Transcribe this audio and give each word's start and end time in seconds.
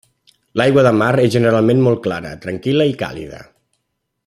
L'aigua 0.59 0.85
de 0.87 0.93
mar 1.01 1.09
és 1.25 1.29
generalment 1.35 1.85
molt 1.89 2.01
clara, 2.07 2.33
tranquil·la 2.47 2.89
i 2.93 2.97
càlida. 3.03 3.45